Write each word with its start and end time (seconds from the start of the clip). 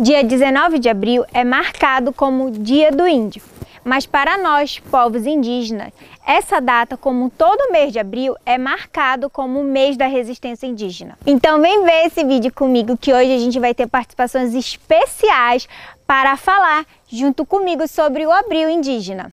Dia 0.00 0.24
19 0.24 0.78
de 0.78 0.88
abril 0.88 1.26
é 1.30 1.44
marcado 1.44 2.10
como 2.10 2.50
Dia 2.50 2.90
do 2.90 3.06
Índio. 3.06 3.42
Mas 3.84 4.06
para 4.06 4.38
nós, 4.38 4.78
povos 4.90 5.26
indígenas, 5.26 5.92
essa 6.26 6.58
data, 6.58 6.96
como 6.96 7.28
todo 7.28 7.70
mês 7.70 7.92
de 7.92 7.98
abril, 7.98 8.34
é 8.46 8.56
marcado 8.56 9.28
como 9.28 9.60
o 9.60 9.64
mês 9.64 9.98
da 9.98 10.06
resistência 10.06 10.66
indígena. 10.66 11.18
Então 11.26 11.60
vem 11.60 11.84
ver 11.84 12.06
esse 12.06 12.24
vídeo 12.24 12.50
comigo 12.50 12.96
que 12.96 13.12
hoje 13.12 13.34
a 13.34 13.38
gente 13.38 13.60
vai 13.60 13.74
ter 13.74 13.86
participações 13.86 14.54
especiais 14.54 15.68
para 16.06 16.34
falar 16.38 16.86
junto 17.06 17.44
comigo 17.44 17.86
sobre 17.86 18.24
o 18.24 18.32
abril 18.32 18.70
indígena. 18.70 19.30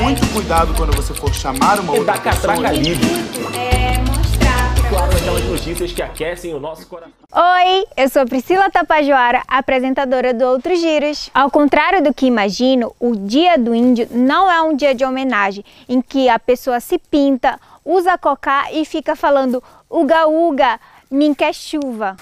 Muito 0.00 0.32
cuidado 0.32 0.74
quando 0.76 0.94
você 0.94 1.12
for 1.12 1.34
chamar 1.34 1.80
uma 1.80 1.92
outra 1.92 2.14
da 2.14 2.20
pessoa. 2.20 2.54
É 3.56 4.13
notícias 5.64 5.92
que 5.92 6.02
aquecem 6.02 6.52
o 6.52 6.60
nosso 6.60 6.86
coração. 6.86 7.14
Oi, 7.32 7.86
eu 7.96 8.06
sou 8.10 8.26
Priscila 8.26 8.70
Tapajoara, 8.70 9.42
apresentadora 9.48 10.34
do 10.34 10.44
Outros 10.44 10.78
Giros. 10.78 11.30
Ao 11.32 11.50
contrário 11.50 12.02
do 12.02 12.12
que 12.12 12.26
imagino, 12.26 12.94
o 13.00 13.16
Dia 13.16 13.56
do 13.56 13.74
Índio 13.74 14.06
não 14.10 14.50
é 14.50 14.60
um 14.60 14.76
dia 14.76 14.94
de 14.94 15.06
homenagem 15.06 15.64
em 15.88 16.02
que 16.02 16.28
a 16.28 16.38
pessoa 16.38 16.80
se 16.80 16.98
pinta, 16.98 17.58
usa 17.82 18.18
cocá 18.18 18.70
e 18.72 18.84
fica 18.84 19.16
falando 19.16 19.62
uga 19.88 20.26
uga, 20.26 20.78
min 21.10 21.32
quer 21.32 21.54
chuva. 21.54 22.14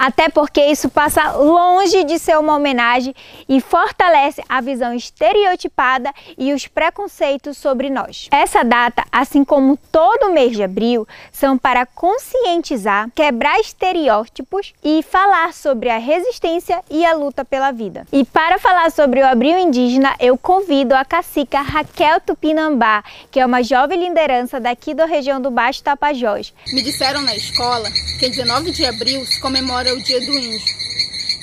Até 0.00 0.30
porque 0.30 0.64
isso 0.64 0.88
passa 0.88 1.32
longe 1.32 2.04
de 2.04 2.18
ser 2.18 2.38
uma 2.38 2.56
homenagem 2.56 3.14
e 3.46 3.60
fortalece 3.60 4.42
a 4.48 4.58
visão 4.62 4.94
estereotipada 4.94 6.10
e 6.38 6.54
os 6.54 6.66
preconceitos 6.66 7.58
sobre 7.58 7.90
nós. 7.90 8.26
Essa 8.30 8.64
data, 8.64 9.04
assim 9.12 9.44
como 9.44 9.76
todo 9.92 10.32
mês 10.32 10.56
de 10.56 10.62
abril, 10.62 11.06
são 11.30 11.58
para 11.58 11.84
conscientizar, 11.84 13.10
quebrar 13.14 13.60
estereótipos 13.60 14.72
e 14.82 15.02
falar 15.02 15.52
sobre 15.52 15.90
a 15.90 15.98
resistência 15.98 16.82
e 16.88 17.04
a 17.04 17.12
luta 17.12 17.44
pela 17.44 17.70
vida. 17.70 18.06
E 18.10 18.24
para 18.24 18.58
falar 18.58 18.90
sobre 18.90 19.20
o 19.20 19.26
abril 19.26 19.58
indígena, 19.58 20.16
eu 20.18 20.38
convido 20.38 20.94
a 20.94 21.04
cacica 21.04 21.60
Raquel 21.60 22.22
Tupinambá, 22.22 23.04
que 23.30 23.38
é 23.38 23.44
uma 23.44 23.62
jovem 23.62 24.08
liderança 24.08 24.58
daqui 24.58 24.94
da 24.94 25.04
região 25.04 25.42
do 25.42 25.50
Baixo 25.50 25.82
Tapajós. 25.82 26.54
Me 26.72 26.82
disseram 26.82 27.20
na 27.20 27.36
escola 27.36 27.90
que 28.18 28.30
19 28.30 28.70
de 28.70 28.86
abril 28.86 29.26
se 29.26 29.38
comemora 29.42 29.89
o 29.92 30.02
Dia 30.02 30.20
do 30.20 30.36
Índio 30.38 30.80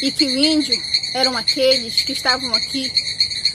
e 0.01 0.11
que 0.11 0.25
o 0.25 0.37
índio 0.37 0.79
eram 1.13 1.35
aqueles 1.35 2.01
que 2.01 2.11
estavam 2.11 2.53
aqui 2.53 2.91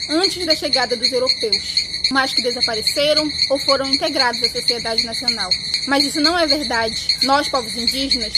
antes 0.09 0.45
da 0.45 0.55
chegada 0.55 0.97
dos 0.97 1.12
europeus, 1.12 1.84
mas 2.11 2.34
que 2.34 2.43
desapareceram 2.43 3.31
ou 3.51 3.59
foram 3.61 3.87
integrados 3.87 4.43
à 4.43 4.49
sociedade 4.51 5.05
nacional. 5.05 5.51
Mas 5.87 6.05
isso 6.05 6.21
não 6.21 6.39
é 6.39 6.47
verdade. 6.47 7.19
Nós, 7.23 7.49
povos 7.49 7.75
indígenas, 7.75 8.33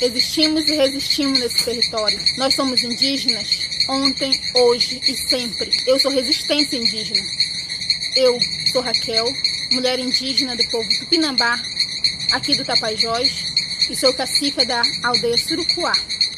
existimos 0.00 0.68
e 0.68 0.76
resistimos 0.76 1.40
nesse 1.40 1.64
território. 1.64 2.18
Nós 2.36 2.54
somos 2.54 2.82
indígenas 2.82 3.68
ontem, 3.88 4.40
hoje 4.54 5.00
e 5.06 5.16
sempre. 5.16 5.70
Eu 5.86 5.98
sou 5.98 6.10
resistência 6.10 6.76
indígena. 6.76 7.20
Eu 8.16 8.38
sou 8.72 8.82
Raquel, 8.82 9.26
mulher 9.72 9.98
indígena 9.98 10.56
do 10.56 10.64
povo 10.68 10.88
Tupinambá, 11.00 11.60
aqui 12.32 12.56
do 12.56 12.64
Tapajós, 12.64 13.44
e 13.90 13.96
sou 13.96 14.14
cacica 14.14 14.64
da 14.64 14.80
aldeia 15.02 15.36
Surucuá. 15.36 15.92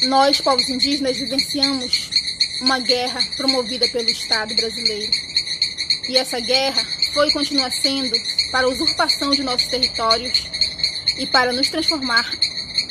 Nós, 0.07 0.41
povos 0.41 0.67
indígenas, 0.69 1.17
vivenciamos 1.17 2.09
uma 2.61 2.79
guerra 2.79 3.21
promovida 3.37 3.87
pelo 3.89 4.09
Estado 4.09 4.55
brasileiro. 4.55 5.11
E 6.09 6.17
essa 6.17 6.39
guerra 6.39 6.83
foi 7.13 7.29
e 7.29 7.31
continua 7.31 7.69
sendo 7.69 8.15
para 8.51 8.65
a 8.65 8.69
usurpação 8.69 9.29
de 9.29 9.43
nossos 9.43 9.67
territórios 9.67 10.45
e 11.19 11.27
para 11.27 11.53
nos 11.53 11.69
transformar 11.69 12.27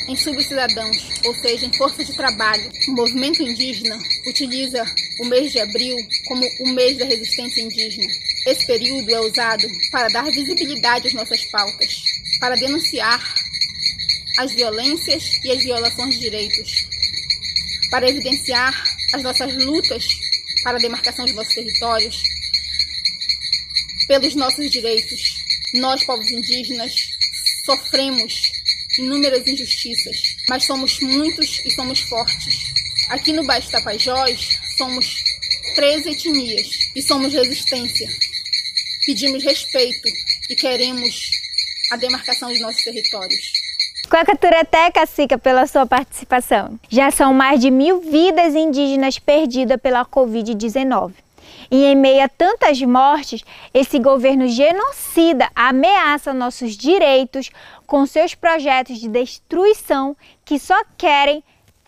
em 0.07 0.15
subcidadãos, 0.15 0.97
ou 1.25 1.35
seja, 1.35 1.65
em 1.65 1.73
força 1.73 2.03
de 2.03 2.13
trabalho. 2.13 2.71
O 2.87 2.91
movimento 2.91 3.43
indígena 3.43 3.99
utiliza 4.25 4.85
o 5.19 5.25
mês 5.25 5.51
de 5.51 5.59
abril 5.59 5.97
como 6.25 6.41
o 6.61 6.69
mês 6.69 6.97
da 6.97 7.05
resistência 7.05 7.61
indígena. 7.61 8.07
Esse 8.47 8.65
período 8.65 9.13
é 9.13 9.19
usado 9.19 9.67
para 9.91 10.07
dar 10.07 10.31
visibilidade 10.31 11.07
às 11.07 11.13
nossas 11.13 11.43
pautas, 11.45 12.01
para 12.39 12.55
denunciar 12.55 13.43
as 14.37 14.53
violências 14.53 15.23
e 15.43 15.51
as 15.51 15.63
violações 15.63 16.15
de 16.15 16.21
direitos, 16.21 16.87
para 17.89 18.09
evidenciar 18.09 18.83
as 19.13 19.21
nossas 19.21 19.53
lutas 19.63 20.07
para 20.63 20.77
a 20.77 20.81
demarcação 20.81 21.25
de 21.25 21.33
nossos 21.33 21.53
territórios, 21.53 22.23
pelos 24.07 24.33
nossos 24.35 24.71
direitos. 24.71 25.43
Nós, 25.75 26.03
povos 26.03 26.29
indígenas, 26.31 26.93
sofremos 27.65 28.41
inúmeras 28.97 29.47
injustiças, 29.47 30.17
mas 30.49 30.65
somos 30.65 30.99
muitos 30.99 31.61
e 31.65 31.71
somos 31.71 31.99
fortes. 32.01 32.73
Aqui 33.09 33.33
no 33.33 33.43
Baixo 33.43 33.69
Tapajós, 33.71 34.59
somos 34.77 35.23
três 35.75 36.05
etnias 36.05 36.67
e 36.95 37.01
somos 37.01 37.33
resistência. 37.33 38.07
Pedimos 39.05 39.43
respeito 39.43 40.07
e 40.49 40.55
queremos 40.55 41.29
a 41.91 41.97
demarcação 41.97 42.51
de 42.51 42.59
nossos 42.59 42.83
territórios. 42.83 43.62
Quacatureté, 44.13 44.91
cacica, 44.91 45.39
pela 45.39 45.65
sua 45.65 45.87
participação. 45.87 46.79
Já 46.87 47.09
são 47.09 47.33
mais 47.33 47.59
de 47.59 47.71
mil 47.71 47.99
vidas 47.99 48.53
indígenas 48.53 49.17
perdidas 49.17 49.81
pela 49.81 50.05
Covid-19. 50.05 51.13
E 51.71 51.83
em 51.85 51.95
meio 51.95 52.23
a 52.23 52.29
tantas 52.29 52.79
mortes, 52.83 53.43
esse 53.73 53.97
governo 53.97 54.47
genocida 54.47 55.49
ameaça 55.55 56.31
nossos 56.31 56.77
direitos 56.77 57.49
com 57.87 58.05
seus 58.05 58.35
projetos 58.35 58.99
de 58.99 59.09
destruição 59.09 60.15
que 60.45 60.59
só 60.59 60.79
querem 60.95 61.43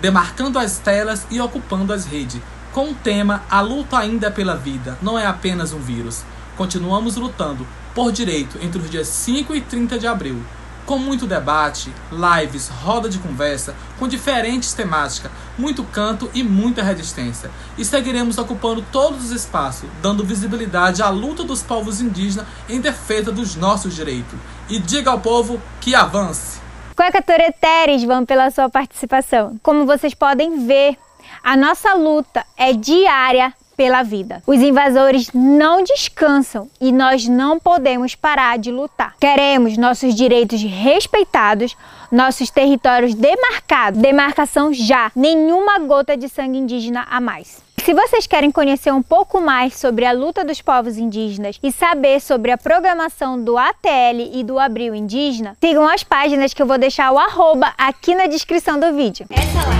demarcando 0.00 0.58
as 0.58 0.78
telas 0.78 1.26
e 1.30 1.38
ocupando 1.38 1.92
as 1.92 2.06
redes, 2.06 2.40
com 2.72 2.90
o 2.90 2.94
tema 2.94 3.42
A 3.50 3.60
luta 3.60 3.98
ainda 3.98 4.30
pela 4.30 4.56
vida, 4.56 4.96
não 5.02 5.18
é 5.18 5.26
apenas 5.26 5.74
um 5.74 5.78
vírus. 5.78 6.24
Continuamos 6.56 7.16
lutando 7.16 7.66
por 7.94 8.10
direito 8.12 8.58
entre 8.62 8.80
os 8.80 8.88
dias 8.88 9.08
5 9.08 9.54
e 9.54 9.60
30 9.60 9.98
de 9.98 10.06
abril 10.06 10.42
com 10.90 10.98
muito 10.98 11.24
debate, 11.24 11.94
lives, 12.10 12.66
roda 12.66 13.08
de 13.08 13.20
conversa, 13.20 13.76
com 13.96 14.08
diferentes 14.08 14.72
temáticas, 14.72 15.30
muito 15.56 15.84
canto 15.84 16.28
e 16.34 16.42
muita 16.42 16.82
resistência. 16.82 17.48
E 17.78 17.84
seguiremos 17.84 18.38
ocupando 18.38 18.84
todos 18.90 19.26
os 19.26 19.30
espaços, 19.30 19.88
dando 20.02 20.24
visibilidade 20.24 21.00
à 21.00 21.08
luta 21.08 21.44
dos 21.44 21.62
povos 21.62 22.00
indígenas 22.00 22.44
em 22.68 22.80
defesa 22.80 23.30
dos 23.30 23.54
nossos 23.54 23.94
direitos. 23.94 24.36
E 24.68 24.80
diga 24.80 25.12
ao 25.12 25.20
povo 25.20 25.62
que 25.80 25.94
avance! 25.94 26.58
Cuecatura 26.96 27.54
Teres, 27.60 28.02
vão 28.02 28.26
pela 28.26 28.50
sua 28.50 28.68
participação. 28.68 29.60
Como 29.62 29.86
vocês 29.86 30.12
podem 30.12 30.66
ver, 30.66 30.98
a 31.40 31.56
nossa 31.56 31.94
luta 31.94 32.44
é 32.56 32.72
diária 32.72 33.54
pela 33.80 34.02
vida. 34.02 34.42
Os 34.46 34.60
invasores 34.60 35.30
não 35.32 35.82
descansam 35.82 36.68
e 36.78 36.92
nós 36.92 37.26
não 37.26 37.58
podemos 37.58 38.14
parar 38.14 38.58
de 38.58 38.70
lutar. 38.70 39.14
Queremos 39.18 39.78
nossos 39.78 40.14
direitos 40.14 40.62
respeitados, 40.62 41.74
nossos 42.12 42.50
territórios 42.50 43.14
demarcados. 43.14 43.98
Demarcação 43.98 44.70
já, 44.70 45.10
nenhuma 45.16 45.78
gota 45.78 46.14
de 46.14 46.28
sangue 46.28 46.58
indígena 46.58 47.06
a 47.10 47.22
mais. 47.22 47.62
Se 47.82 47.94
vocês 47.94 48.26
querem 48.26 48.50
conhecer 48.50 48.92
um 48.92 49.02
pouco 49.02 49.40
mais 49.40 49.74
sobre 49.78 50.04
a 50.04 50.12
luta 50.12 50.44
dos 50.44 50.60
povos 50.60 50.98
indígenas 50.98 51.58
e 51.62 51.72
saber 51.72 52.20
sobre 52.20 52.50
a 52.50 52.58
programação 52.58 53.42
do 53.42 53.56
ATL 53.56 54.20
e 54.34 54.44
do 54.44 54.58
Abril 54.58 54.94
Indígena, 54.94 55.56
sigam 55.58 55.88
as 55.88 56.04
páginas 56.04 56.52
que 56.52 56.60
eu 56.60 56.66
vou 56.66 56.76
deixar 56.76 57.10
o 57.10 57.18
arroba 57.18 57.72
aqui 57.78 58.14
na 58.14 58.26
descrição 58.26 58.78
do 58.78 58.94
vídeo. 58.94 59.26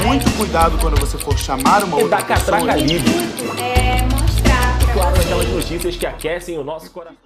Muito 0.07 0.35
cuidado 0.39 0.79
quando 0.81 0.99
você 0.99 1.19
for 1.19 1.39
chamar 1.39 1.85
uma 1.85 1.99
outra 1.99 2.23
pessoa. 2.23 2.75
livre. 2.77 3.11
É 3.63 3.90
Claro, 5.01 5.19
aquelas 5.19 5.49
notícias 5.49 5.97
que 5.97 6.05
aquecem 6.05 6.59
o 6.59 6.63
nosso 6.63 6.91
coração. 6.91 7.17